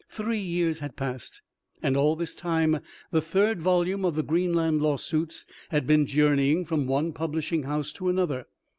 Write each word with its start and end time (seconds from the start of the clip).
Three 0.09 0.39
years 0.39 0.79
had 0.79 0.95
passed, 0.95 1.43
and 1.83 1.95
all 1.95 2.15
this 2.15 2.33
time 2.33 2.79
the 3.11 3.21
third 3.21 3.61
volume 3.61 4.03
of 4.03 4.15
the 4.15 4.23
"Greenland 4.23 4.81
Lawsuits" 4.81 5.45
had 5.69 5.85
been 5.85 6.07
journeying 6.07 6.65
from 6.65 6.87
one 6.87 7.13
publishing 7.13 7.61
house 7.61 7.93
to 7.93 8.09
another. 8.09 8.47